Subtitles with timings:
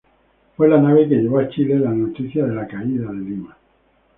[0.57, 3.55] Fue la nave que llevó a Chile la noticia de la caída de Lima.